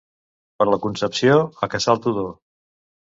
Per 0.61 0.65
la 0.69 0.79
Concepció, 0.85 1.35
a 1.67 1.69
caçar 1.73 1.95
el 1.99 2.01
tudó. 2.07 2.25